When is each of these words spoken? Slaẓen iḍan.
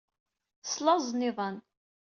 Slaẓen 0.63 1.25
iḍan. 1.29 1.55